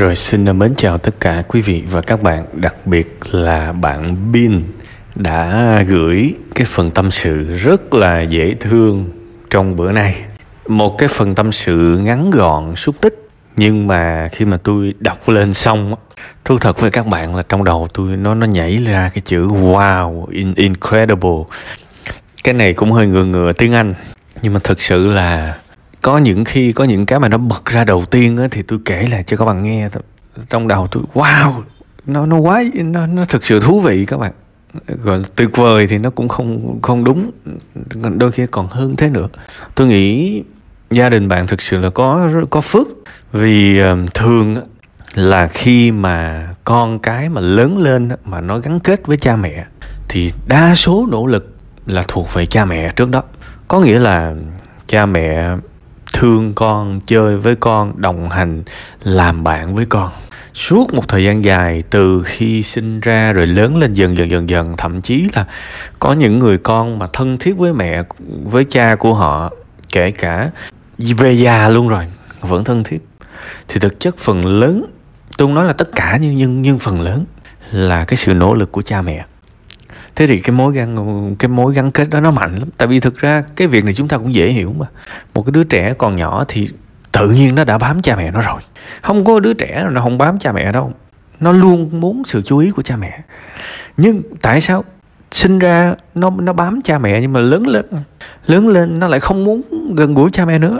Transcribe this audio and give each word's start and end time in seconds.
Rồi 0.00 0.16
xin 0.16 0.58
mến 0.58 0.74
chào 0.76 0.98
tất 0.98 1.20
cả 1.20 1.42
quý 1.48 1.60
vị 1.60 1.84
và 1.90 2.00
các 2.00 2.22
bạn, 2.22 2.46
đặc 2.52 2.86
biệt 2.86 3.18
là 3.30 3.72
bạn 3.72 4.32
Bin 4.32 4.62
đã 5.14 5.82
gửi 5.88 6.34
cái 6.54 6.66
phần 6.66 6.90
tâm 6.90 7.10
sự 7.10 7.52
rất 7.52 7.94
là 7.94 8.20
dễ 8.20 8.54
thương 8.60 9.10
trong 9.50 9.76
bữa 9.76 9.92
nay. 9.92 10.16
Một 10.66 10.98
cái 10.98 11.08
phần 11.08 11.34
tâm 11.34 11.52
sự 11.52 11.98
ngắn 12.02 12.30
gọn, 12.30 12.76
xúc 12.76 12.96
tích 13.00 13.28
nhưng 13.56 13.86
mà 13.86 14.28
khi 14.32 14.44
mà 14.44 14.58
tôi 14.62 14.94
đọc 15.00 15.28
lên 15.28 15.52
xong 15.54 15.94
thú 16.44 16.58
thật 16.58 16.80
với 16.80 16.90
các 16.90 17.06
bạn 17.06 17.36
là 17.36 17.42
trong 17.48 17.64
đầu 17.64 17.88
tôi 17.94 18.16
nó 18.16 18.34
nó 18.34 18.46
nhảy 18.46 18.76
ra 18.76 19.10
cái 19.14 19.22
chữ 19.24 19.46
wow 19.46 20.26
in, 20.30 20.54
incredible 20.54 21.44
cái 22.44 22.54
này 22.54 22.72
cũng 22.72 22.92
hơi 22.92 23.06
ngừa 23.06 23.24
ngừa 23.24 23.52
tiếng 23.52 23.72
anh 23.72 23.94
nhưng 24.42 24.52
mà 24.54 24.60
thực 24.64 24.82
sự 24.82 25.06
là 25.06 25.58
có 26.02 26.18
những 26.18 26.44
khi 26.44 26.72
có 26.72 26.84
những 26.84 27.06
cái 27.06 27.20
mà 27.20 27.28
nó 27.28 27.38
bật 27.38 27.64
ra 27.64 27.84
đầu 27.84 28.04
tiên 28.04 28.36
á, 28.36 28.48
thì 28.50 28.62
tôi 28.62 28.78
kể 28.84 29.08
lại 29.10 29.22
cho 29.22 29.36
các 29.36 29.44
bạn 29.44 29.62
nghe 29.62 29.88
trong 30.50 30.68
đầu 30.68 30.86
tôi 30.90 31.02
wow 31.14 31.62
nó 32.06 32.26
nó 32.26 32.36
quá 32.36 32.62
nó 32.74 33.06
nó 33.06 33.24
thực 33.24 33.46
sự 33.46 33.60
thú 33.60 33.80
vị 33.80 34.04
các 34.04 34.16
bạn. 34.16 34.32
Gọi 34.86 35.22
tuyệt 35.36 35.56
vời 35.56 35.86
thì 35.86 35.98
nó 35.98 36.10
cũng 36.10 36.28
không 36.28 36.78
không 36.82 37.04
đúng. 37.04 37.30
Đôi 38.16 38.32
khi 38.32 38.46
còn 38.46 38.68
hơn 38.68 38.96
thế 38.96 39.10
nữa. 39.10 39.28
Tôi 39.74 39.86
nghĩ 39.86 40.42
gia 40.90 41.08
đình 41.08 41.28
bạn 41.28 41.46
thực 41.46 41.62
sự 41.62 41.80
là 41.80 41.90
có 41.90 42.28
có 42.50 42.60
phước. 42.60 42.86
Vì 43.32 43.78
ờ, 43.78 43.96
thường 44.14 44.56
là 45.14 45.46
khi 45.46 45.90
mà 45.90 46.48
con 46.64 46.98
cái 46.98 47.28
mà 47.28 47.40
lớn 47.40 47.78
lên 47.78 48.08
mà 48.24 48.40
nó 48.40 48.58
gắn 48.58 48.80
kết 48.80 49.06
với 49.06 49.16
cha 49.16 49.36
mẹ 49.36 49.66
thì 50.08 50.32
đa 50.46 50.74
số 50.74 51.06
nỗ 51.10 51.26
lực 51.26 51.54
là 51.86 52.04
thuộc 52.08 52.34
về 52.34 52.46
cha 52.46 52.64
mẹ 52.64 52.92
trước 52.96 53.10
đó. 53.10 53.22
Có 53.68 53.80
nghĩa 53.80 53.98
là 53.98 54.34
cha 54.86 55.06
mẹ 55.06 55.56
thương 56.20 56.54
con, 56.54 57.00
chơi 57.06 57.36
với 57.36 57.54
con, 57.54 57.92
đồng 58.00 58.28
hành, 58.28 58.62
làm 59.02 59.44
bạn 59.44 59.74
với 59.74 59.84
con. 59.84 60.10
Suốt 60.54 60.94
một 60.94 61.08
thời 61.08 61.24
gian 61.24 61.44
dài, 61.44 61.82
từ 61.90 62.22
khi 62.22 62.62
sinh 62.62 63.00
ra 63.00 63.32
rồi 63.32 63.46
lớn 63.46 63.76
lên 63.76 63.92
dần 63.92 64.16
dần 64.16 64.30
dần 64.30 64.50
dần, 64.50 64.74
thậm 64.76 65.02
chí 65.02 65.28
là 65.34 65.44
có 65.98 66.12
những 66.12 66.38
người 66.38 66.58
con 66.58 66.98
mà 66.98 67.06
thân 67.12 67.38
thiết 67.38 67.58
với 67.58 67.72
mẹ, 67.72 68.02
với 68.44 68.64
cha 68.64 68.94
của 68.94 69.14
họ, 69.14 69.50
kể 69.92 70.10
cả 70.10 70.50
về 70.98 71.32
già 71.32 71.68
luôn 71.68 71.88
rồi, 71.88 72.06
vẫn 72.40 72.64
thân 72.64 72.84
thiết. 72.84 72.98
Thì 73.68 73.80
thực 73.80 74.00
chất 74.00 74.18
phần 74.18 74.46
lớn, 74.46 74.84
tôi 75.36 75.48
không 75.48 75.54
nói 75.54 75.64
là 75.64 75.72
tất 75.72 75.88
cả 75.96 76.18
nhưng 76.20 76.36
nhưng 76.36 76.62
nhưng 76.62 76.78
phần 76.78 77.00
lớn 77.00 77.24
là 77.70 78.04
cái 78.04 78.16
sự 78.16 78.34
nỗ 78.34 78.54
lực 78.54 78.72
của 78.72 78.82
cha 78.82 79.02
mẹ 79.02 79.24
thế 80.16 80.26
thì 80.26 80.40
cái 80.40 80.56
mối 80.56 80.74
gắn, 80.74 81.36
cái 81.38 81.48
mối 81.48 81.74
gắn 81.74 81.90
kết 81.90 82.10
đó 82.10 82.20
nó 82.20 82.30
mạnh 82.30 82.56
lắm. 82.56 82.68
Tại 82.76 82.88
vì 82.88 83.00
thực 83.00 83.18
ra 83.18 83.44
cái 83.56 83.68
việc 83.68 83.84
này 83.84 83.94
chúng 83.94 84.08
ta 84.08 84.18
cũng 84.18 84.34
dễ 84.34 84.50
hiểu 84.50 84.74
mà. 84.78 84.86
Một 85.34 85.42
cái 85.42 85.52
đứa 85.52 85.64
trẻ 85.64 85.94
còn 85.98 86.16
nhỏ 86.16 86.44
thì 86.48 86.68
tự 87.12 87.28
nhiên 87.28 87.54
nó 87.54 87.64
đã 87.64 87.78
bám 87.78 88.02
cha 88.02 88.16
mẹ 88.16 88.30
nó 88.30 88.40
rồi. 88.40 88.60
Không 89.02 89.24
có 89.24 89.40
đứa 89.40 89.54
trẻ 89.54 89.86
nó 89.90 90.00
không 90.00 90.18
bám 90.18 90.38
cha 90.38 90.52
mẹ 90.52 90.72
đâu. 90.72 90.92
Nó 91.40 91.52
luôn 91.52 92.00
muốn 92.00 92.22
sự 92.24 92.42
chú 92.42 92.58
ý 92.58 92.70
của 92.70 92.82
cha 92.82 92.96
mẹ. 92.96 93.20
Nhưng 93.96 94.22
tại 94.42 94.60
sao 94.60 94.84
sinh 95.30 95.58
ra 95.58 95.94
nó 96.14 96.30
nó 96.30 96.52
bám 96.52 96.80
cha 96.84 96.98
mẹ 96.98 97.20
nhưng 97.20 97.32
mà 97.32 97.40
lớn 97.40 97.66
lên 97.66 97.86
lớn 98.46 98.68
lên 98.68 98.98
nó 98.98 99.08
lại 99.08 99.20
không 99.20 99.44
muốn 99.44 99.62
gần 99.96 100.14
gũi 100.14 100.30
cha 100.32 100.44
mẹ 100.44 100.58
nữa? 100.58 100.78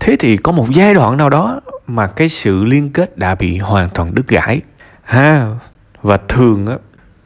Thế 0.00 0.16
thì 0.18 0.36
có 0.36 0.52
một 0.52 0.66
giai 0.74 0.94
đoạn 0.94 1.16
nào 1.16 1.30
đó 1.30 1.60
mà 1.86 2.06
cái 2.06 2.28
sự 2.28 2.64
liên 2.64 2.90
kết 2.92 3.18
đã 3.18 3.34
bị 3.34 3.58
hoàn 3.58 3.88
toàn 3.94 4.14
đứt 4.14 4.28
gãy. 4.28 4.60
Ha, 5.02 5.46
và 6.02 6.16
thường 6.28 6.66
á 6.66 6.76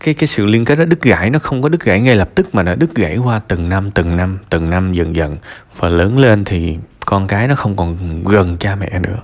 cái 0.00 0.14
cái 0.14 0.26
sự 0.26 0.46
liên 0.46 0.64
kết 0.64 0.76
đó, 0.76 0.84
đứt 0.84 1.02
gãy 1.02 1.30
nó 1.30 1.38
không 1.38 1.62
có 1.62 1.68
đứt 1.68 1.84
gãy 1.84 2.00
ngay 2.00 2.16
lập 2.16 2.28
tức 2.34 2.54
mà 2.54 2.62
nó 2.62 2.74
đứt 2.74 2.94
gãy 2.94 3.16
qua 3.16 3.40
từng 3.48 3.68
năm 3.68 3.90
từng 3.90 4.16
năm 4.16 4.38
từng 4.50 4.70
năm 4.70 4.92
dần 4.92 5.16
dần. 5.16 5.36
Và 5.76 5.88
lớn 5.88 6.18
lên 6.18 6.44
thì 6.44 6.78
con 7.06 7.26
cái 7.26 7.48
nó 7.48 7.54
không 7.54 7.76
còn 7.76 8.22
gần 8.24 8.56
cha 8.60 8.76
mẹ 8.76 8.98
nữa. 8.98 9.16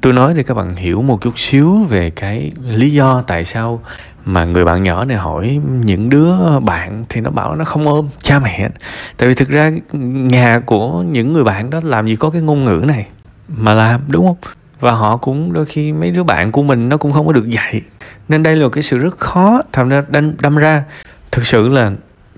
Tôi 0.00 0.12
nói 0.12 0.34
để 0.36 0.42
các 0.42 0.54
bạn 0.54 0.76
hiểu 0.76 1.02
một 1.02 1.22
chút 1.22 1.38
xíu 1.38 1.84
về 1.88 2.10
cái 2.10 2.52
lý 2.68 2.92
do 2.92 3.22
tại 3.26 3.44
sao 3.44 3.82
mà 4.24 4.44
người 4.44 4.64
bạn 4.64 4.82
nhỏ 4.82 5.04
này 5.04 5.16
hỏi 5.16 5.60
những 5.64 6.08
đứa 6.08 6.60
bạn 6.60 7.04
thì 7.08 7.20
nó 7.20 7.30
bảo 7.30 7.56
nó 7.56 7.64
không 7.64 7.88
ôm 7.88 8.08
cha 8.22 8.38
mẹ. 8.38 8.68
Tại 9.16 9.28
vì 9.28 9.34
thực 9.34 9.48
ra 9.48 9.70
nhà 9.92 10.60
của 10.66 11.02
những 11.02 11.32
người 11.32 11.44
bạn 11.44 11.70
đó 11.70 11.80
làm 11.84 12.06
gì 12.06 12.16
có 12.16 12.30
cái 12.30 12.42
ngôn 12.42 12.64
ngữ 12.64 12.84
này 12.86 13.06
mà 13.48 13.74
làm, 13.74 14.00
đúng 14.08 14.26
không? 14.26 14.36
Và 14.80 14.92
họ 14.92 15.16
cũng 15.16 15.52
đôi 15.52 15.66
khi 15.66 15.92
mấy 15.92 16.10
đứa 16.10 16.22
bạn 16.22 16.52
của 16.52 16.62
mình 16.62 16.88
nó 16.88 16.96
cũng 16.96 17.12
không 17.12 17.26
có 17.26 17.32
được 17.32 17.50
dạy. 17.50 17.82
Nên 18.28 18.42
đây 18.42 18.56
là 18.56 18.68
cái 18.72 18.82
sự 18.82 18.98
rất 18.98 19.18
khó 19.18 19.62
thành 19.72 19.88
ra 19.88 20.04
đâm, 20.08 20.32
đâm 20.40 20.56
ra. 20.56 20.84
Thực 21.30 21.46
sự 21.46 21.68
là 21.68 21.92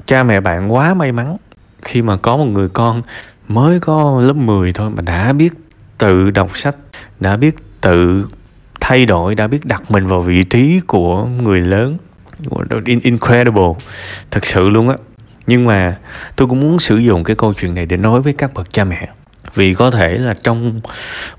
cha 0.06 0.22
mẹ 0.22 0.40
bạn 0.40 0.72
quá 0.72 0.94
may 0.94 1.12
mắn. 1.12 1.36
Khi 1.82 2.02
mà 2.02 2.16
có 2.16 2.36
một 2.36 2.44
người 2.44 2.68
con 2.68 3.02
mới 3.48 3.80
có 3.80 4.20
lớp 4.22 4.36
10 4.36 4.72
thôi 4.72 4.90
mà 4.90 5.02
đã 5.06 5.32
biết 5.32 5.52
tự 5.98 6.30
đọc 6.30 6.56
sách 6.56 6.76
đã 7.20 7.36
biết 7.36 7.56
tự 7.80 8.26
thay 8.80 9.06
đổi 9.06 9.34
đã 9.34 9.46
biết 9.46 9.64
đặt 9.64 9.90
mình 9.90 10.06
vào 10.06 10.20
vị 10.20 10.42
trí 10.42 10.80
của 10.86 11.24
người 11.24 11.60
lớn 11.60 11.98
incredible 13.02 13.72
thật 14.30 14.44
sự 14.44 14.68
luôn 14.68 14.88
á. 14.88 14.96
Nhưng 15.46 15.64
mà 15.64 15.96
tôi 16.36 16.48
cũng 16.48 16.60
muốn 16.60 16.78
sử 16.78 16.96
dụng 16.96 17.24
cái 17.24 17.36
câu 17.36 17.54
chuyện 17.54 17.74
này 17.74 17.86
để 17.86 17.96
nói 17.96 18.20
với 18.20 18.32
các 18.32 18.54
bậc 18.54 18.72
cha 18.72 18.84
mẹ 18.84 19.08
vì 19.54 19.74
có 19.74 19.90
thể 19.90 20.14
là 20.14 20.34
trong 20.42 20.80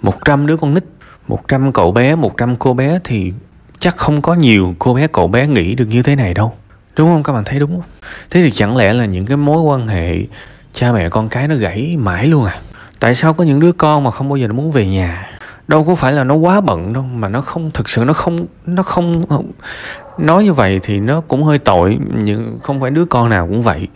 100 0.02 0.48
đứa 0.48 0.58
con 0.58 0.74
nít 0.74 0.84
100 1.28 1.74
cậu 1.74 1.92
bé 1.92 2.16
100 2.16 2.56
cô 2.56 2.74
bé 2.74 3.00
thì 3.04 3.34
chắc 3.80 3.98
không 3.98 4.22
có 4.22 4.34
nhiều 4.34 4.76
cô 4.80 4.94
bé, 4.94 5.08
cậu 5.08 5.28
bé 5.28 5.48
nghĩ 5.48 5.76
được 5.76 5.86
như 5.86 6.04
thế 6.04 6.16
này 6.16 6.34
đâu. 6.34 6.54
Đúng 6.98 7.08
không? 7.08 7.24
Các 7.24 7.34
bạn 7.34 7.44
thấy 7.44 7.60
đúng 7.60 7.72
không? 7.72 7.90
Thế 8.30 8.42
thì 8.42 8.52
chẳng 8.52 8.78
lẽ 8.78 8.94
là 8.94 9.06
những 9.06 9.26
cái 9.26 9.38
mối 9.38 9.62
quan 9.62 9.88
hệ 9.88 10.18
cha 10.74 10.92
mẹ 10.92 11.10
con 11.10 11.30
cái 11.30 11.48
nó 11.48 11.56
gãy 11.56 11.98
mãi 12.00 12.28
luôn 12.28 12.46
à? 12.46 12.56
Tại 13.00 13.16
sao 13.16 13.34
có 13.34 13.44
những 13.44 13.60
đứa 13.60 13.72
con 13.72 14.04
mà 14.04 14.12
không 14.12 14.30
bao 14.30 14.38
giờ 14.38 14.48
nó 14.48 14.54
muốn 14.54 14.72
về 14.72 14.86
nhà? 14.86 15.28
Đâu 15.68 15.84
có 15.84 15.96
phải 15.96 16.14
là 16.14 16.24
nó 16.24 16.36
quá 16.36 16.62
bận 16.62 16.94
đâu, 16.94 17.04
mà 17.04 17.30
nó 17.30 17.42
không, 17.42 17.72
thực 17.72 17.90
sự 17.90 18.04
nó 18.04 18.14
không 18.14 18.46
nó 18.66 18.84
không, 18.84 19.24
nói 20.18 20.44
như 20.44 20.54
vậy 20.54 20.80
thì 20.84 21.00
nó 21.00 21.22
cũng 21.22 21.44
hơi 21.44 21.60
tội, 21.60 21.98
nhưng 22.24 22.60
không 22.64 22.82
phải 22.82 22.92
đứa 22.92 23.06
con 23.06 23.30
nào 23.30 23.48
cũng 23.48 23.62
vậy. 23.62 23.88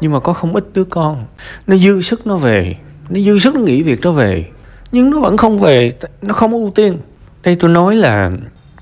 Nhưng 0.00 0.12
mà 0.12 0.20
có 0.20 0.32
không 0.32 0.54
ít 0.54 0.64
đứa 0.74 0.84
con, 0.84 1.26
nó 1.66 1.76
dư 1.76 2.00
sức 2.00 2.26
nó 2.26 2.36
về 2.36 2.76
nó 3.08 3.20
dư 3.20 3.38
sức 3.38 3.54
nó 3.54 3.60
nghỉ 3.60 3.82
việc 3.82 4.00
nó 4.02 4.12
về. 4.12 4.44
Nhưng 4.92 5.10
nó 5.10 5.20
vẫn 5.20 5.36
không 5.36 5.58
về, 5.58 5.90
nó 6.22 6.34
không 6.34 6.52
ưu 6.52 6.72
tiên. 6.74 6.98
Đây 7.42 7.54
tôi 7.54 7.70
nói 7.70 7.96
là 7.96 8.30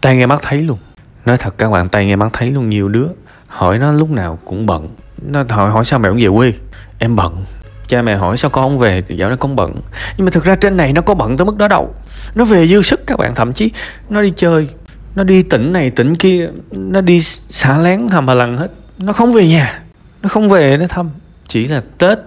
tay 0.01 0.17
nghe 0.17 0.27
mắt 0.27 0.41
thấy 0.43 0.63
luôn. 0.63 0.79
Nói 1.25 1.39
thật, 1.39 1.55
các 1.59 1.71
bạn 1.71 1.89
tay 1.89 2.07
nghe 2.07 2.17
mắt 2.17 2.29
thấy 2.33 2.51
luôn, 2.51 2.69
nhiều 2.69 2.89
đứa 2.89 3.07
hỏi 3.47 3.79
nó 3.79 3.93
lúc 3.93 4.11
nào 4.11 4.39
cũng 4.45 4.67
bận. 4.67 4.89
Nó 5.29 5.45
hỏi 5.49 5.71
hỏi 5.71 5.85
sao 5.85 5.99
mẹ 5.99 6.09
không 6.09 6.19
về 6.19 6.29
quê? 6.37 6.53
Em 6.99 7.17
bận. 7.17 7.45
Cha 7.89 8.03
mẹ 8.03 8.17
hỏi 8.17 8.37
sao 8.37 8.51
con 8.51 8.65
không 8.65 8.79
về? 8.79 9.01
Thì 9.01 9.17
dạo 9.17 9.29
này 9.29 9.39
con 9.39 9.57
bận. 9.57 9.73
Nhưng 10.17 10.25
mà 10.25 10.31
thực 10.31 10.45
ra 10.45 10.57
trên 10.57 10.77
này 10.77 10.93
nó 10.93 11.03
có 11.03 11.15
bận 11.15 11.37
tới 11.37 11.45
mức 11.45 11.57
đó 11.57 11.69
đâu. 11.69 11.95
Nó 12.35 12.45
về 12.45 12.67
dư 12.69 12.83
sức 12.83 13.07
các 13.07 13.19
bạn, 13.19 13.35
thậm 13.35 13.53
chí 13.53 13.71
nó 14.09 14.23
đi 14.23 14.33
chơi, 14.37 14.69
nó 15.15 15.25
đi 15.25 15.43
tỉnh 15.43 15.73
này, 15.73 15.91
tỉnh 15.91 16.17
kia, 16.17 16.49
nó 16.71 17.01
đi 17.01 17.21
xả 17.51 17.79
lén 17.79 18.09
hầm 18.09 18.29
hà 18.29 18.35
lằng 18.35 18.57
hết. 18.57 18.69
Nó 18.99 19.13
không 19.13 19.33
về 19.33 19.49
nhà. 19.49 19.83
Nó 20.23 20.29
không 20.29 20.49
về, 20.49 20.77
nó 20.77 20.87
thăm 20.87 21.11
chỉ 21.49 21.69
là 21.69 21.83
tết 21.99 22.19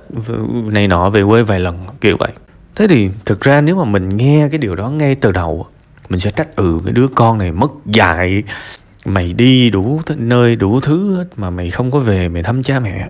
này 0.66 0.88
nọ 0.88 1.10
về 1.10 1.24
quê 1.24 1.44
vài 1.44 1.60
lần, 1.60 1.86
kiểu 2.02 2.18
vậy. 2.20 2.32
Thế 2.76 2.88
thì 2.88 3.10
thực 3.26 3.42
ra 3.42 3.62
nếu 3.62 3.76
mà 3.76 3.86
mình 3.86 4.10
nghe 4.10 4.48
cái 4.52 4.58
điều 4.58 4.76
đó 4.76 4.90
ngay 4.90 5.16
từ 5.16 5.32
đầu 5.32 5.68
mình 6.10 6.20
sẽ 6.20 6.32
trách 6.32 6.56
ừ 6.56 6.80
cái 6.86 6.94
đứa 6.94 7.08
con 7.08 7.38
này 7.38 7.52
mất 7.52 7.72
dạy, 7.86 8.44
mày 9.06 9.34
đi 9.34 9.70
đủ 9.70 10.02
nơi 10.18 10.56
đủ 10.56 10.80
thứ 10.80 11.16
hết 11.16 11.26
mà 11.36 11.50
mày 11.50 11.70
không 11.72 11.92
có 11.92 12.00
về, 12.00 12.30
mày 12.30 12.44
thăm 12.44 12.64
cha 12.64 12.80
mẹ. 12.80 13.10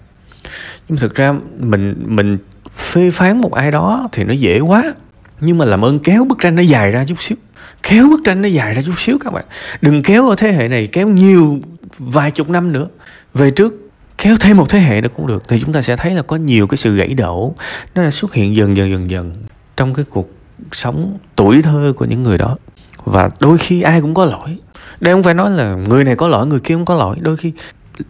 Nhưng 0.89 0.97
thực 0.97 1.15
ra 1.15 1.33
mình 1.59 1.95
mình 2.05 2.37
phê 2.75 3.11
phán 3.11 3.41
một 3.41 3.53
ai 3.53 3.71
đó 3.71 4.09
thì 4.11 4.23
nó 4.23 4.33
dễ 4.33 4.59
quá. 4.59 4.93
Nhưng 5.39 5.57
mà 5.57 5.65
làm 5.65 5.85
ơn 5.85 5.99
kéo 5.99 6.25
bức 6.25 6.39
tranh 6.39 6.55
nó 6.55 6.61
dài 6.61 6.91
ra 6.91 7.03
chút 7.07 7.21
xíu. 7.21 7.37
Kéo 7.83 8.07
bức 8.09 8.21
tranh 8.25 8.41
nó 8.41 8.47
dài 8.47 8.73
ra 8.73 8.81
chút 8.81 8.93
xíu 8.97 9.17
các 9.19 9.33
bạn. 9.33 9.45
Đừng 9.81 10.03
kéo 10.03 10.29
ở 10.29 10.35
thế 10.35 10.51
hệ 10.51 10.67
này 10.67 10.87
kéo 10.87 11.07
nhiều 11.07 11.59
vài 11.99 12.31
chục 12.31 12.49
năm 12.49 12.71
nữa. 12.71 12.87
Về 13.33 13.51
trước 13.51 13.84
kéo 14.17 14.35
thêm 14.39 14.57
một 14.57 14.69
thế 14.69 14.79
hệ 14.79 15.01
nữa 15.01 15.09
cũng 15.15 15.27
được, 15.27 15.43
thì 15.47 15.59
chúng 15.59 15.73
ta 15.73 15.81
sẽ 15.81 15.95
thấy 15.95 16.13
là 16.13 16.21
có 16.21 16.35
nhiều 16.35 16.67
cái 16.67 16.77
sự 16.77 16.95
gãy 16.95 17.13
đổ. 17.13 17.55
Nó 17.95 18.03
đã 18.03 18.11
xuất 18.11 18.33
hiện 18.33 18.55
dần 18.55 18.77
dần 18.77 18.91
dần 18.91 19.09
dần 19.09 19.33
trong 19.77 19.93
cái 19.93 20.05
cuộc 20.09 20.29
sống 20.71 21.17
tuổi 21.35 21.61
thơ 21.61 21.93
của 21.95 22.05
những 22.05 22.23
người 22.23 22.37
đó. 22.37 22.57
Và 23.05 23.29
đôi 23.39 23.57
khi 23.57 23.81
ai 23.81 24.01
cũng 24.01 24.13
có 24.13 24.25
lỗi. 24.25 24.57
Đây 24.99 25.13
không 25.13 25.23
phải 25.23 25.33
nói 25.33 25.51
là 25.51 25.75
người 25.75 26.03
này 26.03 26.15
có 26.15 26.27
lỗi, 26.27 26.47
người 26.47 26.59
kia 26.59 26.73
không 26.75 26.85
có 26.85 26.95
lỗi. 26.95 27.17
Đôi 27.19 27.37
khi 27.37 27.53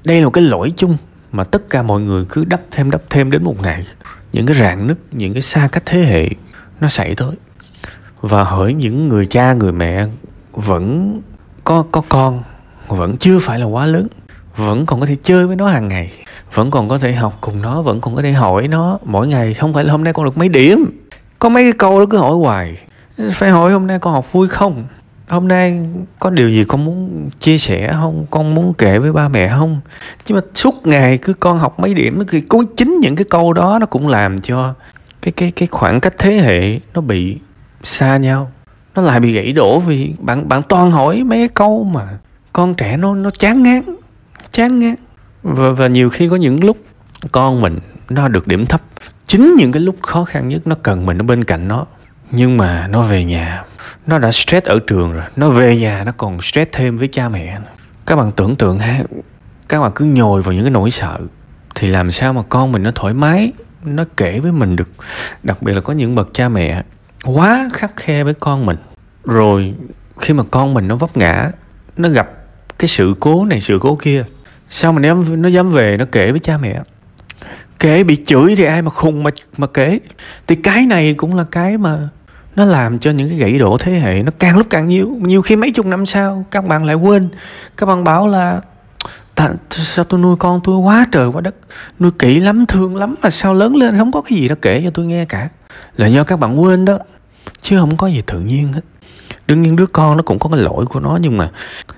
đây 0.04 0.20
là 0.20 0.26
một 0.26 0.32
cái 0.32 0.44
lỗi 0.44 0.74
chung 0.78 0.98
mà 1.32 1.44
tất 1.44 1.70
cả 1.70 1.82
mọi 1.82 2.02
người 2.02 2.26
cứ 2.30 2.46
đắp 2.46 2.62
thêm 2.72 2.92
đắp 2.92 3.02
thêm 3.10 3.32
đến 3.32 3.44
một 3.44 3.62
ngày. 3.62 3.86
Những 4.34 4.46
cái 4.46 4.56
rạn 4.56 4.88
nứt, 4.88 4.98
những 5.12 5.34
cái 5.34 5.42
xa 5.42 5.70
cách 5.72 5.84
thế 5.86 6.00
hệ, 6.00 6.30
nó 6.82 6.88
xảy 6.88 7.16
tới. 7.16 7.36
Và 8.22 8.44
hỡi 8.44 8.74
những 8.74 9.10
người 9.10 9.26
cha, 9.26 9.54
người 9.54 9.72
mẹ 9.72 10.08
vẫn 10.52 11.22
có 11.64 11.86
có 11.92 12.02
con, 12.10 12.44
vẫn 12.88 13.18
chưa 13.18 13.40
phải 13.40 13.60
là 13.60 13.66
quá 13.66 13.86
lớn 13.86 14.08
vẫn 14.56 14.86
còn 14.86 15.00
có 15.00 15.06
thể 15.06 15.16
chơi 15.24 15.48
với 15.48 15.56
nó 15.56 15.68
hàng 15.68 15.88
ngày, 15.88 16.12
vẫn 16.54 16.72
còn 16.72 16.90
có 16.90 17.00
thể 17.00 17.14
học 17.14 17.38
cùng 17.42 17.62
nó, 17.62 17.82
vẫn 17.82 18.02
còn 18.02 18.16
có 18.16 18.22
thể 18.22 18.32
hỏi 18.32 18.68
nó. 18.68 19.00
Mỗi 19.04 19.28
ngày, 19.28 19.54
không 19.54 19.74
phải 19.74 19.84
là 19.84 19.92
hôm 19.92 20.04
nay 20.04 20.14
con 20.14 20.26
được 20.26 20.38
mấy 20.38 20.50
điểm. 20.50 20.86
Có 21.40 21.50
mấy 21.50 21.64
cái 21.64 21.74
câu 21.74 22.00
đó 22.00 22.06
cứ 22.10 22.18
hỏi 22.18 22.36
hoài. 22.36 22.78
Phải 23.34 23.50
hỏi 23.50 23.72
hôm 23.72 23.88
nay 23.88 24.00
con 24.00 24.14
học 24.14 24.32
vui 24.32 24.48
không? 24.48 24.86
Hôm 25.28 25.48
nay 25.48 25.86
có 26.20 26.30
điều 26.30 26.50
gì 26.50 26.64
con 26.64 26.86
muốn 26.86 27.30
chia 27.40 27.58
sẻ 27.58 27.94
không? 27.94 28.26
Con 28.32 28.56
muốn 28.56 28.74
kể 28.74 29.00
với 29.00 29.12
ba 29.12 29.28
mẹ 29.28 29.48
không? 29.48 29.80
Chứ 30.26 30.36
mà 30.36 30.42
suốt 30.54 30.88
ngày 30.88 31.18
cứ 31.18 31.34
con 31.34 31.60
học 31.60 31.80
mấy 31.80 31.94
điểm 31.94 32.24
thì 32.30 32.42
cố 32.42 32.64
chính 32.78 33.00
những 33.00 33.16
cái 33.16 33.26
câu 33.30 33.54
đó 33.54 33.78
nó 33.80 33.86
cũng 33.86 34.08
làm 34.08 34.42
cho 34.42 34.74
cái 35.22 35.32
cái 35.32 35.52
cái 35.52 35.68
khoảng 35.72 36.00
cách 36.00 36.14
thế 36.18 36.32
hệ 36.32 36.80
nó 36.94 37.02
bị 37.02 37.38
xa 37.84 38.18
nhau. 38.18 38.52
Nó 38.96 39.02
lại 39.02 39.20
bị 39.20 39.34
gãy 39.34 39.54
đổ 39.54 39.80
vì 39.80 40.14
bạn 40.20 40.50
bạn 40.50 40.62
toàn 40.64 40.92
hỏi 40.92 41.24
mấy 41.24 41.38
cái 41.38 41.48
câu 41.48 41.84
mà 41.84 42.08
con 42.54 42.76
trẻ 42.76 42.98
nó 42.98 43.16
nó 43.16 43.30
chán 43.30 43.64
ngán 43.64 43.82
chán 44.56 44.80
nghe. 44.80 44.96
Và, 45.44 45.70
và 45.70 45.88
nhiều 45.88 46.10
khi 46.10 46.30
có 46.30 46.36
những 46.36 46.64
lúc 46.64 46.78
con 47.32 47.62
mình 47.62 47.80
nó 48.10 48.28
được 48.28 48.48
điểm 48.48 48.66
thấp. 48.66 48.82
Chính 49.28 49.56
những 49.58 49.72
cái 49.72 49.82
lúc 49.82 49.96
khó 50.02 50.26
khăn 50.26 50.48
nhất 50.48 50.68
nó 50.68 50.76
cần 50.84 51.06
mình 51.06 51.18
ở 51.18 51.24
bên 51.24 51.44
cạnh 51.44 51.68
nó. 51.68 51.86
Nhưng 52.32 52.58
mà 52.58 52.88
nó 52.88 53.02
về 53.02 53.24
nhà. 53.24 53.64
Nó 54.08 54.20
đã 54.20 54.32
stress 54.32 54.66
ở 54.66 54.80
trường 54.88 55.14
rồi. 55.14 55.24
Nó 55.36 55.50
về 55.50 55.78
nhà 55.78 56.04
nó 56.04 56.12
còn 56.18 56.42
stress 56.42 56.72
thêm 56.72 56.98
với 56.98 57.08
cha 57.08 57.30
mẹ. 57.30 57.60
Các 58.06 58.16
bạn 58.16 58.32
tưởng 58.36 58.56
tượng 58.56 58.80
ha. 58.80 59.04
Các 59.70 59.82
bạn 59.82 59.92
cứ 59.96 60.06
nhồi 60.06 60.42
vào 60.42 60.54
những 60.54 60.64
cái 60.64 60.72
nỗi 60.72 60.92
sợ. 60.92 61.20
Thì 61.76 61.88
làm 61.88 62.12
sao 62.12 62.34
mà 62.34 62.42
con 62.50 62.72
mình 62.72 62.84
nó 62.84 62.92
thoải 62.96 63.14
mái 63.14 63.52
nó 63.84 64.04
kể 64.18 64.40
với 64.40 64.52
mình 64.52 64.76
được. 64.76 64.90
Đặc 65.44 65.62
biệt 65.62 65.74
là 65.74 65.82
có 65.82 65.94
những 65.94 66.16
bậc 66.16 66.34
cha 66.34 66.50
mẹ 66.50 66.84
quá 67.26 67.70
khắc 67.74 67.96
khe 67.96 68.24
với 68.24 68.34
con 68.34 68.66
mình. 68.66 68.78
Rồi 69.24 69.74
khi 70.20 70.34
mà 70.34 70.44
con 70.52 70.74
mình 70.74 70.88
nó 70.88 70.96
vấp 70.96 71.18
ngã 71.18 71.52
nó 71.98 72.10
gặp 72.10 72.30
cái 72.80 72.88
sự 72.88 73.16
cố 73.20 73.46
này 73.46 73.62
sự 73.62 73.80
cố 73.82 73.96
kia 73.96 74.24
sao 74.76 74.94
mà 74.94 75.02
nó 75.02 75.16
nó 75.38 75.50
dám 75.50 75.72
về 75.72 75.98
nó 75.98 76.06
kể 76.12 76.32
với 76.32 76.40
cha 76.40 76.58
mẹ? 76.58 76.82
Kể 77.80 78.04
bị 78.04 78.16
chửi 78.26 78.56
thì 78.56 78.64
ai 78.64 78.82
mà 78.82 78.90
khùng 78.90 79.24
mà 79.24 79.32
mà 79.58 79.68
kể? 79.68 80.00
Thì 80.48 80.56
cái 80.56 80.86
này 80.86 81.14
cũng 81.14 81.36
là 81.36 81.46
cái 81.52 81.78
mà 81.78 82.10
nó 82.56 82.66
làm 82.66 83.00
cho 83.00 83.12
những 83.12 83.30
cái 83.30 83.38
gãy 83.38 83.58
đổ 83.58 83.78
thế 83.78 83.92
hệ 83.92 84.24
nó 84.24 84.32
càng 84.40 84.58
lúc 84.58 84.68
càng 84.70 84.90
nhiều. 84.90 85.18
Nhiều 85.22 85.42
khi 85.42 85.56
mấy 85.56 85.72
chục 85.72 85.86
năm 85.86 86.06
sau 86.06 86.46
các 86.52 86.66
bạn 86.66 86.86
lại 86.86 86.96
quên. 86.96 87.30
Các 87.78 87.86
bạn 87.86 88.04
bảo 88.04 88.28
là 88.28 88.62
Ta, 89.36 89.50
sao 89.70 90.06
tôi 90.06 90.20
nuôi 90.20 90.36
con 90.36 90.62
tôi 90.64 90.78
quá 90.78 91.06
trời 91.12 91.28
quá 91.28 91.42
đất 91.42 91.56
nuôi 92.00 92.12
kỹ 92.20 92.40
lắm 92.40 92.66
thương 92.66 92.96
lắm 92.96 93.16
mà 93.22 93.30
sao 93.30 93.54
lớn 93.54 93.76
lên 93.76 93.98
không 93.98 94.12
có 94.12 94.22
cái 94.22 94.40
gì 94.40 94.48
đó 94.48 94.56
kể 94.62 94.82
cho 94.84 94.90
tôi 94.94 95.06
nghe 95.06 95.26
cả? 95.26 95.50
Là 95.98 96.08
do 96.08 96.24
các 96.24 96.40
bạn 96.40 96.62
quên 96.62 96.86
đó 96.86 97.00
chứ 97.62 97.78
không 97.80 97.98
có 97.98 98.08
gì 98.08 98.22
tự 98.22 98.40
nhiên 98.40 98.74
hết. 98.74 98.82
Đương 99.48 99.62
nhiên 99.62 99.76
đứa 99.76 99.86
con 99.86 100.18
nó 100.18 100.24
cũng 100.24 100.40
có 100.40 100.50
cái 100.50 100.60
lỗi 100.60 100.86
của 100.86 101.00
nó 101.00 101.18
nhưng 101.22 101.38
mà 101.38 101.52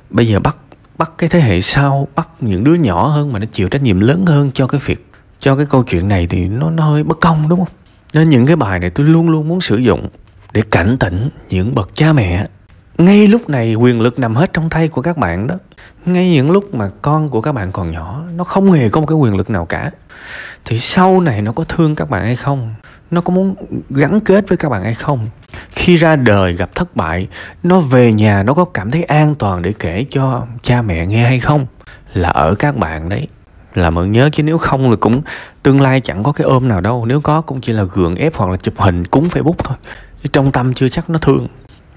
bây 0.10 0.28
giờ 0.28 0.40
bắt 0.40 0.56
bắt 0.98 1.12
cái 1.18 1.30
thế 1.30 1.42
hệ 1.42 1.62
sau, 1.62 2.08
bắt 2.16 2.28
những 2.42 2.64
đứa 2.64 2.74
nhỏ 2.74 3.08
hơn 3.08 3.34
mà 3.34 3.40
nó 3.40 3.46
chịu 3.52 3.70
trách 3.70 3.82
nhiệm 3.82 4.00
lớn 4.00 4.26
hơn 4.26 4.52
cho 4.54 4.68
cái 4.68 4.82
việc, 4.86 5.12
cho 5.40 5.56
cái 5.56 5.66
câu 5.70 5.84
chuyện 5.84 6.08
này 6.08 6.28
thì 6.28 6.46
nó 6.48 6.70
nó 6.70 6.84
hơi 6.84 7.04
bất 7.04 7.20
công, 7.22 7.50
đúng 7.50 7.60
không? 7.60 7.74
Nên 8.14 8.30
những 8.30 8.46
cái 8.46 8.56
bài 8.56 8.80
này 8.80 8.90
tôi 8.90 9.06
luôn 9.06 9.30
luôn 9.30 9.48
muốn 9.48 9.62
sử 9.62 9.78
dụng 9.78 10.08
để 10.54 10.62
cảnh 10.72 10.98
tỉnh 11.00 11.30
những 11.50 11.76
bậc 11.76 11.96
cha 11.96 12.14
mẹ 12.14 12.48
ngay 12.98 13.28
lúc 13.28 13.50
này 13.50 13.76
quyền 13.76 14.02
lực 14.02 14.20
nằm 14.20 14.36
hết 14.36 14.54
trong 14.54 14.70
tay 14.70 14.88
của 14.88 15.02
các 15.02 15.18
bạn 15.18 15.48
đó. 15.48 15.56
Ngay 16.06 16.30
những 16.30 16.52
lúc 16.52 16.74
mà 16.74 16.90
con 17.02 17.30
của 17.30 17.42
các 17.42 17.52
bạn 17.52 17.72
còn 17.72 17.92
nhỏ, 17.92 18.22
nó 18.36 18.44
không 18.44 18.72
hề 18.72 18.90
có 18.90 19.02
một 19.02 19.08
cái 19.08 19.16
quyền 19.16 19.36
lực 19.36 19.50
nào 19.50 19.66
cả. 19.66 19.92
Thì 20.66 20.78
sau 20.78 21.22
này 21.22 21.42
nó 21.42 21.52
có 21.52 21.64
thương 21.64 21.96
các 21.96 22.10
bạn 22.10 22.26
hay 22.26 22.36
không? 22.36 22.74
Nó 23.12 23.22
có 23.22 23.34
muốn 23.34 23.56
gắn 23.90 24.20
kết 24.22 24.50
với 24.50 24.58
các 24.58 24.70
bạn 24.70 24.84
hay 24.84 24.94
không? 24.94 25.30
Khi 25.72 25.96
ra 25.96 26.16
đời 26.16 26.54
gặp 26.54 26.76
thất 26.76 26.96
bại, 26.96 27.28
nó 27.64 27.80
về 27.80 28.14
nhà 28.14 28.44
nó 28.44 28.54
có 28.54 28.66
cảm 28.66 28.92
thấy 28.92 29.04
an 29.04 29.36
toàn 29.36 29.62
để 29.62 29.74
kể 29.80 30.06
cho 30.10 30.46
cha 30.62 30.82
mẹ 30.82 31.06
nghe 31.06 31.24
hay 31.24 31.40
không? 31.40 31.66
Là 32.14 32.30
ở 32.30 32.56
các 32.56 32.78
bạn 32.78 33.10
đấy. 33.10 33.28
Là 33.76 33.90
mọi 33.90 34.08
nhớ 34.08 34.30
chứ 34.34 34.44
nếu 34.44 34.58
không 34.58 34.90
là 34.90 34.96
cũng 35.00 35.22
tương 35.64 35.82
lai 35.82 36.02
chẳng 36.02 36.24
có 36.24 36.32
cái 36.32 36.46
ôm 36.46 36.68
nào 36.68 36.82
đâu. 36.82 37.06
Nếu 37.06 37.22
có 37.22 37.42
cũng 37.42 37.62
chỉ 37.62 37.74
là 37.74 37.84
gượng 37.84 38.16
ép 38.16 38.36
hoặc 38.36 38.50
là 38.50 38.58
chụp 38.58 38.74
hình 38.78 39.06
cúng 39.06 39.24
facebook 39.24 39.56
thôi. 39.58 39.78
Trong 40.34 40.52
tâm 40.52 40.74
chưa 40.74 40.90
chắc 40.90 41.10
nó 41.10 41.20
thương 41.20 41.48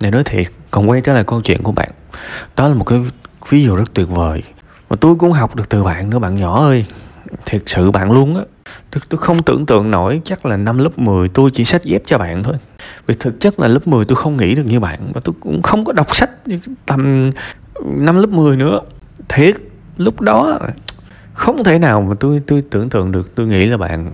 để 0.01 0.11
nói 0.11 0.25
thiệt 0.25 0.47
còn 0.71 0.91
quay 0.91 1.01
trở 1.01 1.15
lại 1.15 1.25
câu 1.25 1.41
chuyện 1.41 1.63
của 1.63 1.73
bạn. 1.73 1.91
Đó 2.57 2.69
là 2.69 2.75
một 2.75 2.85
cái 2.85 2.99
ví 3.49 3.63
dụ 3.65 3.77
rất 3.77 3.95
tuyệt 3.95 4.09
vời. 4.09 4.43
Và 4.89 4.97
tôi 5.01 5.15
cũng 5.15 5.33
học 5.33 5.57
được 5.57 5.69
từ 5.69 5.85
bạn 5.85 6.11
nữa 6.11 6.19
bạn 6.19 6.37
nhỏ 6.37 6.65
ơi. 6.65 6.87
Thiệt 7.47 7.63
sự 7.67 7.91
bạn 7.91 8.13
luôn 8.13 8.37
á. 8.37 8.43
Tôi, 8.91 9.03
tôi 9.09 9.19
không 9.19 9.43
tưởng 9.43 9.67
tượng 9.67 9.91
nổi 9.91 10.21
chắc 10.25 10.47
là 10.47 10.57
năm 10.57 10.79
lớp 10.79 10.99
10 10.99 11.29
tôi 11.29 11.51
chỉ 11.51 11.65
sách 11.65 11.85
dép 11.85 12.03
cho 12.07 12.19
bạn 12.19 12.43
thôi. 12.43 12.55
Vì 13.07 13.15
thực 13.15 13.41
chất 13.41 13.61
là 13.61 13.69
lớp 13.69 13.87
10 13.87 14.05
tôi 14.05 14.17
không 14.17 14.37
nghĩ 14.37 14.55
được 14.55 14.67
như 14.67 14.81
bạn 14.81 15.13
và 15.15 15.21
tôi 15.25 15.35
cũng 15.41 15.63
không 15.63 15.85
có 15.85 15.93
đọc 15.93 16.17
sách 16.17 16.31
tầm 16.87 17.31
năm 17.85 18.17
lớp 18.17 18.29
10 18.29 18.57
nữa. 18.57 18.81
Thiệt 19.29 19.55
lúc 19.97 20.21
đó 20.21 20.59
không 21.33 21.65
thể 21.65 21.79
nào 21.79 22.01
mà 22.01 22.15
tôi 22.21 22.43
tôi 22.47 22.63
tưởng 22.71 22.89
tượng 22.89 23.13
được. 23.13 23.35
Tôi 23.35 23.47
nghĩ 23.47 23.67
là 23.67 23.77
bạn 23.77 24.13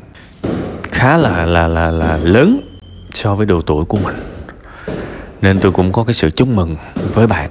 khá 0.83 1.17
là 1.17 1.47
là 1.47 1.69
là 1.69 1.91
là 1.91 2.17
lớn 2.17 2.61
so 3.15 3.35
với 3.35 3.47
độ 3.47 3.61
tuổi 3.61 3.85
của 3.85 3.99
mình 3.99 4.15
nên 5.43 5.61
tôi 5.61 5.73
cũng 5.73 5.93
có 5.93 6.05
cái 6.05 6.15
sự 6.15 6.31
chúc 6.31 6.49
mừng 6.49 6.77
với 7.15 7.27
bạn. 7.27 7.51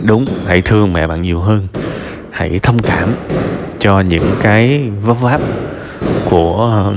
Đúng, 0.00 0.26
hãy 0.46 0.60
thương 0.60 0.92
mẹ 0.92 1.06
bạn 1.06 1.22
nhiều 1.22 1.40
hơn. 1.40 1.68
Hãy 2.30 2.58
thông 2.62 2.78
cảm 2.78 3.14
cho 3.78 4.00
những 4.00 4.36
cái 4.40 4.90
vấp 5.02 5.20
váp 5.20 5.40
của 6.24 6.92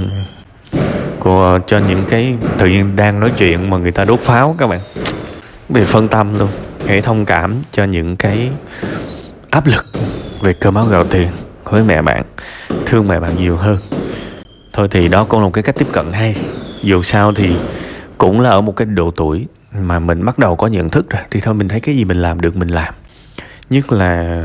của, 1.20 1.60
cho 1.68 1.80
những 1.90 2.04
cái 2.10 2.34
tự 2.58 2.68
nhiên 2.68 2.96
đang 2.96 3.20
nói 3.20 3.32
chuyện 3.38 3.70
mà 3.70 3.78
người 3.78 3.92
ta 3.92 4.06
đốt 4.06 4.20
pháo 4.20 4.56
các 4.58 4.68
bạn. 4.68 4.80
Bị 5.70 5.86
phân 5.86 6.08
tâm 6.08 6.40
luôn. 6.40 6.50
Hãy 6.88 7.02
thông 7.02 7.26
cảm 7.26 7.62
cho 7.72 7.84
những 7.84 8.16
cái 8.16 8.50
áp 9.50 9.68
lực 9.68 9.86
về 10.42 10.54
cơm 10.54 10.76
áo 10.76 10.86
gạo 10.86 11.04
tiền 11.04 11.28
với 11.64 11.84
mẹ 11.84 12.02
bạn. 12.02 12.24
Thương 12.86 13.08
mẹ 13.08 13.20
bạn 13.20 13.32
nhiều 13.38 13.58
hơn. 13.58 13.78
Thôi 14.74 14.88
thì 14.92 15.08
đó 15.08 15.24
cũng 15.24 15.40
là 15.40 15.46
một 15.46 15.54
cái 15.54 15.64
cách 15.64 15.76
tiếp 15.78 15.88
cận 15.92 16.14
hay. 16.14 16.36
Dù 16.84 17.04
sao 17.04 17.34
thì 17.34 17.56
cũng 18.18 18.42
là 18.42 18.50
ở 18.50 18.62
một 18.62 18.76
cái 18.76 18.86
độ 18.86 19.12
tuổi 19.16 19.48
mà 19.74 20.00
mình 20.00 20.26
bắt 20.26 20.40
đầu 20.40 20.56
có 20.56 20.68
nhận 20.68 20.90
thức 20.90 21.10
rồi, 21.10 21.22
thì 21.32 21.40
thôi 21.40 21.54
mình 21.54 21.68
thấy 21.68 21.80
cái 21.80 21.96
gì 21.96 22.06
mình 22.06 22.22
làm 22.22 22.42
được 22.42 22.56
mình 22.56 22.68
làm. 22.68 22.94
Nhất 23.70 23.92
là 23.92 24.44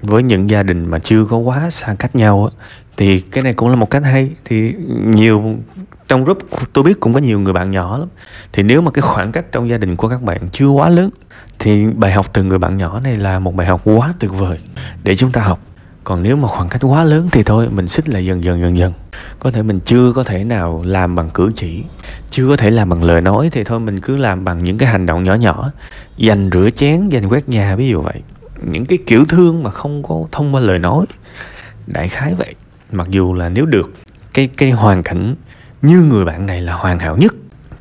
với 0.00 0.22
những 0.22 0.50
gia 0.50 0.62
đình 0.62 0.90
mà 0.90 0.98
chưa 0.98 1.24
có 1.24 1.36
quá 1.36 1.70
xa 1.70 1.94
cách 1.98 2.16
nhau 2.16 2.50
á, 2.50 2.64
thì 2.96 3.20
cái 3.20 3.44
này 3.44 3.54
cũng 3.54 3.68
là 3.68 3.76
một 3.76 3.90
cách 3.90 4.02
hay. 4.04 4.30
Thì 4.44 4.74
nhiều, 5.04 5.56
trong 6.08 6.24
group 6.24 6.38
tôi 6.72 6.84
biết 6.84 7.00
cũng 7.00 7.14
có 7.14 7.20
nhiều 7.20 7.40
người 7.40 7.52
bạn 7.52 7.70
nhỏ 7.70 7.98
lắm. 7.98 8.08
Thì 8.52 8.62
nếu 8.62 8.82
mà 8.82 8.90
cái 8.90 9.02
khoảng 9.02 9.32
cách 9.32 9.44
trong 9.52 9.68
gia 9.68 9.78
đình 9.78 9.96
của 9.96 10.08
các 10.08 10.22
bạn 10.22 10.48
chưa 10.52 10.68
quá 10.68 10.88
lớn, 10.88 11.10
thì 11.58 11.86
bài 11.86 12.12
học 12.12 12.26
từ 12.32 12.42
người 12.42 12.58
bạn 12.58 12.76
nhỏ 12.76 13.00
này 13.00 13.16
là 13.16 13.38
một 13.38 13.54
bài 13.54 13.66
học 13.66 13.80
quá 13.84 14.14
tuyệt 14.20 14.30
vời 14.32 14.58
để 15.02 15.16
chúng 15.16 15.32
ta 15.32 15.40
học 15.40 15.60
còn 16.04 16.22
nếu 16.22 16.36
mà 16.36 16.48
khoảng 16.48 16.68
cách 16.68 16.82
quá 16.84 17.04
lớn 17.04 17.28
thì 17.32 17.42
thôi 17.42 17.68
mình 17.70 17.88
xích 17.88 18.08
lại 18.08 18.26
dần 18.26 18.44
dần 18.44 18.60
dần 18.60 18.78
dần. 18.78 18.92
Có 19.38 19.50
thể 19.50 19.62
mình 19.62 19.80
chưa 19.84 20.12
có 20.12 20.24
thể 20.24 20.44
nào 20.44 20.82
làm 20.86 21.14
bằng 21.14 21.30
cử 21.34 21.52
chỉ 21.56 21.82
chưa 22.30 22.48
có 22.48 22.56
thể 22.56 22.70
làm 22.70 22.88
bằng 22.88 23.04
lời 23.04 23.20
nói 23.20 23.48
thì 23.52 23.64
thôi 23.64 23.80
mình 23.80 24.00
cứ 24.00 24.16
làm 24.16 24.44
bằng 24.44 24.64
những 24.64 24.78
cái 24.78 24.88
hành 24.88 25.06
động 25.06 25.24
nhỏ 25.24 25.34
nhỏ. 25.34 25.70
Dành 26.16 26.50
rửa 26.52 26.70
chén 26.70 27.08
dành 27.08 27.28
quét 27.28 27.48
nhà 27.48 27.76
ví 27.76 27.88
dụ 27.88 28.02
vậy. 28.02 28.22
Những 28.62 28.86
cái 28.86 28.98
kiểu 29.06 29.24
thương 29.24 29.62
mà 29.62 29.70
không 29.70 30.02
có 30.02 30.24
thông 30.32 30.54
qua 30.54 30.60
lời 30.60 30.78
nói. 30.78 31.06
Đại 31.86 32.08
khái 32.08 32.34
vậy. 32.34 32.54
Mặc 32.92 33.06
dù 33.10 33.34
là 33.34 33.48
nếu 33.48 33.66
được 33.66 33.92
cái 34.34 34.48
cái 34.56 34.70
hoàn 34.70 35.02
cảnh 35.02 35.34
như 35.82 36.02
người 36.02 36.24
bạn 36.24 36.46
này 36.46 36.60
là 36.60 36.72
hoàn 36.72 36.98
hảo 36.98 37.16
nhất. 37.16 37.34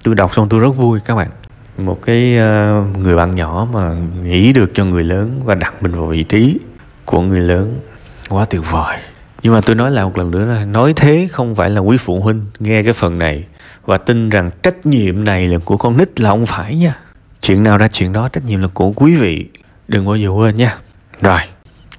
Tôi 0.04 0.16
đọc 0.16 0.36
xong 0.36 0.50
tôi 0.50 0.60
rất 0.60 0.70
vui 0.70 1.00
các 1.06 1.16
bạn. 1.16 1.30
Một 1.78 2.02
cái 2.02 2.38
uh, 2.38 2.98
người 2.98 3.16
bạn 3.16 3.36
nhỏ 3.36 3.68
mà 3.74 3.96
nghĩ 4.24 4.54
được 4.54 4.72
cho 4.74 4.86
người 4.86 5.04
lớn 5.04 5.42
và 5.46 5.56
đặt 5.56 5.84
mình 5.84 5.92
vào 5.92 6.06
vị 6.06 6.24
trí 6.24 6.60
của 7.06 7.22
người 7.22 7.39
lớn 7.39 7.80
quá 8.30 8.46
tuyệt 8.46 8.62
vời. 8.72 8.98
Nhưng 9.44 9.53
mà 9.53 9.62
tôi 9.62 9.75
nói 9.75 9.92
lại 9.92 10.06
một 10.06 10.18
lần 10.18 10.32
nữa 10.32 10.46
là 10.46 10.65
nói 10.65 10.94
thế 10.96 11.27
không 11.32 11.56
phải 11.56 11.70
là 11.70 11.80
quý 11.80 11.98
phụ 11.98 12.22
huynh 12.22 12.46
nghe 12.60 12.84
cái 12.84 12.94
phần 12.94 13.20
này 13.20 13.44
và 13.86 13.98
tin 13.98 14.30
rằng 14.30 14.51
trách 14.63 14.86
nhiệm 14.86 15.24
này 15.24 15.48
là 15.48 15.58
của 15.65 15.77
con 15.77 15.98
nít 15.98 16.20
là 16.20 16.30
không 16.30 16.46
phải 16.46 16.75
nha. 16.75 16.98
Chuyện 17.42 17.63
nào 17.63 17.77
ra 17.77 17.88
chuyện 17.88 18.13
đó, 18.13 18.30
trách 18.30 18.46
nhiệm 18.46 18.62
là 18.62 18.68
của 18.74 18.92
quý 18.96 19.15
vị. 19.15 19.48
Đừng 19.88 20.06
bao 20.06 20.15
giờ 20.15 20.30
quên 20.30 20.56
nha. 20.56 20.77
Rồi, 21.22 21.39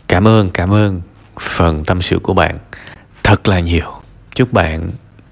cảm 0.09 0.29
ơn 0.29 0.51
cảm 0.51 0.73
ơn 0.73 1.01
phần 1.41 1.85
tâm 1.85 2.03
sự 2.03 2.19
của 2.19 2.35
bạn. 2.35 2.59
Thật 3.23 3.49
là 3.49 3.61
nhiều. 3.61 3.87
Chúc 4.35 4.53
bạn 4.53 4.91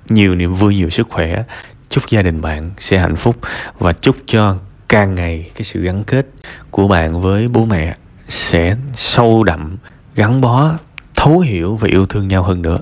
nhiều 0.08 0.34
niềm 0.34 0.54
vui, 0.54 0.74
nhiều 0.74 0.90
sức 0.90 1.08
khỏe. 1.10 1.44
Chúc 1.88 2.08
gia 2.08 2.22
đình 2.22 2.40
bạn 2.40 2.70
sẽ 2.78 2.98
hạnh 2.98 3.16
phúc 3.16 3.36
và 3.78 3.92
chúc 3.92 4.16
cho 4.26 4.56
càng 4.88 5.14
ngày 5.14 5.50
cái 5.54 5.62
sự 5.62 5.80
gắn 5.80 6.04
kết 6.04 6.26
của 6.70 6.88
bạn 6.88 7.20
với 7.20 7.48
bố 7.48 7.64
mẹ 7.64 7.96
sẽ 8.28 8.76
sâu 8.94 9.44
đậm 9.44 9.76
gắn 10.14 10.40
bó 10.40 10.72
thấu 11.14 11.38
hiểu 11.38 11.76
và 11.76 11.88
yêu 11.88 12.06
thương 12.06 12.28
nhau 12.28 12.42
hơn 12.42 12.62
nữa. 12.62 12.78